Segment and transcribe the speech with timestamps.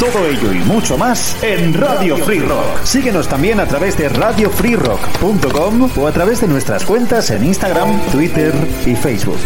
[0.00, 2.84] Todo ello y mucho más en Radio Free Rock.
[2.84, 8.50] Síguenos también a través de radiofreerock.com o a través de nuestras cuentas en Instagram, Twitter
[8.86, 9.36] y Facebook.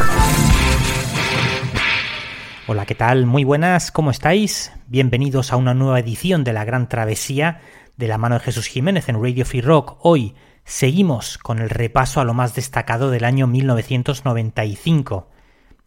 [2.68, 3.26] Hola, ¿qué tal?
[3.26, 4.70] Muy buenas, ¿cómo estáis?
[4.86, 7.60] Bienvenidos a una nueva edición de La Gran Travesía
[7.96, 9.96] de la mano de Jesús Jiménez en Radio Free Rock.
[10.02, 15.28] Hoy seguimos con el repaso a lo más destacado del año 1995.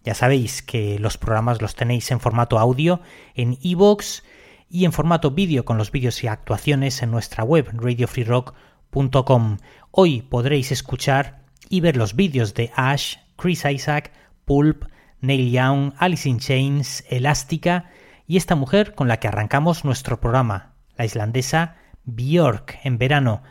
[0.04, 3.00] Ya sabéis que los programas los tenéis en formato audio
[3.34, 4.24] en iVoox
[4.70, 9.58] y en formato vídeo con los vídeos y actuaciones en nuestra web radiofreerock.com.
[9.92, 14.12] Hoy podréis escuchar y ver los vídeos de Ash, Chris Isaac,
[14.46, 14.86] Pulp,
[15.22, 17.90] Neil Young, Alice in Chains, Elástica
[18.28, 22.80] y esta mujer con la que arrancamos nuestro programa, la islandesa Björk.
[22.84, 23.44] En verano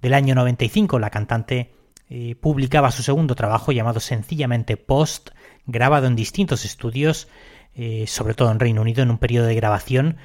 [0.00, 1.74] del año 95 la cantante
[2.08, 5.30] eh, publicaba su segundo trabajo llamado sencillamente Post,
[5.66, 7.28] grabado en distintos estudios,
[7.74, 10.18] eh, sobre todo en Reino Unido, en un periodo de grabación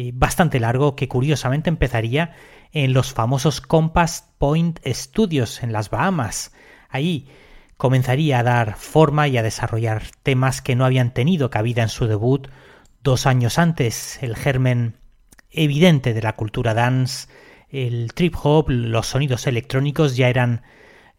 [0.00, 2.30] eh, bastante largo que curiosamente empezaría
[2.70, 6.52] en los famosos Compass Point Studios en las Bahamas.
[6.88, 7.26] Ahí
[7.76, 12.06] comenzaría a dar forma y a desarrollar temas que no habían tenido cabida en su
[12.06, 12.46] debut
[13.02, 14.22] dos años antes.
[14.22, 14.98] El germen
[15.50, 17.26] evidente de la cultura dance,
[17.68, 20.62] el trip hop, los sonidos electrónicos ya eran,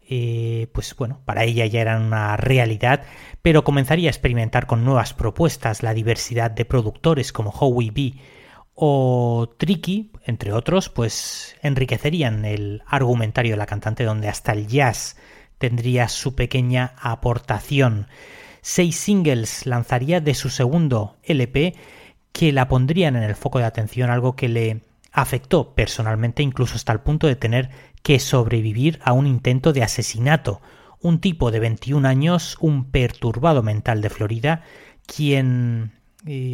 [0.08, 3.02] eh, pues bueno, para ella ya eran una realidad,
[3.42, 8.39] pero comenzaría a experimentar con nuevas propuestas, la diversidad de productores como Howie B
[8.82, 15.18] o Tricky, entre otros, pues enriquecerían el argumentario de la cantante donde hasta el jazz
[15.58, 18.06] tendría su pequeña aportación.
[18.62, 21.74] Seis singles lanzaría de su segundo LP
[22.32, 24.80] que la pondrían en el foco de atención, algo que le
[25.12, 27.68] afectó personalmente incluso hasta el punto de tener
[28.02, 30.62] que sobrevivir a un intento de asesinato.
[31.02, 34.62] Un tipo de 21 años, un perturbado mental de Florida,
[35.04, 35.99] quien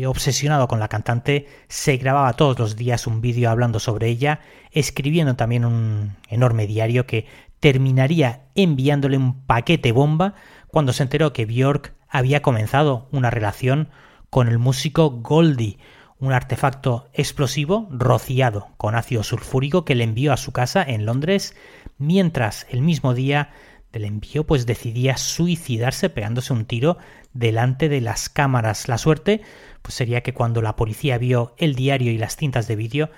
[0.06, 4.41] obsesionado con la cantante, se grababa todos los días un vídeo hablando sobre ella,
[4.71, 7.27] escribiendo también un enorme diario que
[7.60, 10.34] terminaría enviándole un paquete bomba
[10.69, 13.88] cuando se enteró que Björk había comenzado una relación
[14.31, 15.78] con el músico Goldie,
[16.19, 21.56] un artefacto explosivo rociado con ácido sulfúrico que le envió a su casa en Londres,
[21.99, 23.50] mientras el mismo día
[23.92, 26.98] del envío pues decidía suicidarse pegándose un tiro
[27.32, 28.88] delante de las cámaras.
[28.88, 29.42] La suerte
[29.82, 33.10] pues sería que cuando la policía vio el diario y las cintas de vídeo,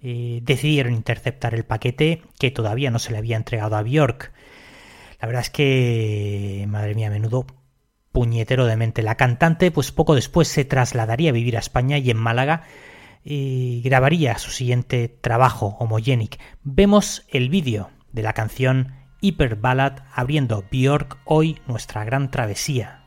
[0.00, 4.32] eh, decidieron interceptar el paquete que todavía no se le había entregado a Bjork.
[5.20, 7.46] La verdad es que, madre mía, menudo
[8.12, 9.02] puñetero de mente.
[9.02, 12.64] La cantante, pues poco después se trasladaría a vivir a España y en Málaga
[13.24, 16.38] y grabaría su siguiente trabajo, Homogenic.
[16.62, 18.92] Vemos el vídeo de la canción
[19.24, 23.03] Hyper Ballad abriendo Bjork hoy nuestra gran travesía.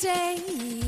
[0.00, 0.87] day.